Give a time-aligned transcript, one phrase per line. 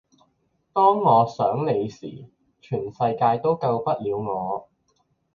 [0.73, 2.25] 當我想你時，
[2.59, 4.67] 全世界都救不了我